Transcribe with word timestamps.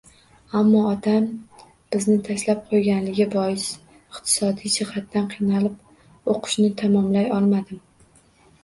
Ammo 0.59 0.79
otam 0.91 1.27
bizni 1.95 2.15
tashlab 2.29 2.63
qo`yganligi 2.71 3.27
bois 3.35 3.67
iqtisodiy 3.99 4.75
jihatdan 4.79 5.29
qiynalib 5.37 6.35
o`qishni 6.37 6.69
tamomlay 6.83 7.33
olmadim 7.41 7.87